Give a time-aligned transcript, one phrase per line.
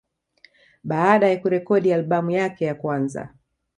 [0.83, 3.33] Baada ya kurekodi albamu yake ya kwanza